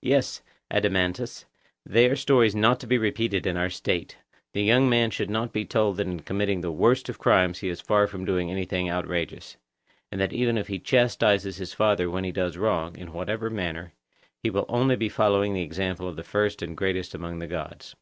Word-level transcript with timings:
Yes, 0.00 0.40
Adeimantus, 0.70 1.44
they 1.84 2.08
are 2.08 2.16
stories 2.16 2.54
not 2.54 2.80
to 2.80 2.86
be 2.86 2.96
repeated 2.96 3.46
in 3.46 3.58
our 3.58 3.68
State; 3.68 4.16
the 4.54 4.62
young 4.62 4.88
man 4.88 5.10
should 5.10 5.28
not 5.28 5.52
be 5.52 5.66
told 5.66 5.98
that 5.98 6.06
in 6.06 6.20
committing 6.20 6.62
the 6.62 6.72
worst 6.72 7.10
of 7.10 7.18
crimes 7.18 7.58
he 7.58 7.68
is 7.68 7.82
far 7.82 8.06
from 8.06 8.24
doing 8.24 8.50
anything 8.50 8.88
outrageous; 8.88 9.58
and 10.10 10.18
that 10.18 10.32
even 10.32 10.56
if 10.56 10.68
he 10.68 10.78
chastises 10.78 11.58
his 11.58 11.74
father 11.74 12.08
when 12.08 12.24
he 12.24 12.32
does 12.32 12.56
wrong, 12.56 12.96
in 12.96 13.12
whatever 13.12 13.50
manner, 13.50 13.92
he 14.42 14.48
will 14.48 14.64
only 14.66 14.96
be 14.96 15.10
following 15.10 15.52
the 15.52 15.60
example 15.60 16.08
of 16.08 16.16
the 16.16 16.24
first 16.24 16.62
and 16.62 16.74
greatest 16.74 17.14
among 17.14 17.38
the 17.38 17.46
gods. 17.46 17.94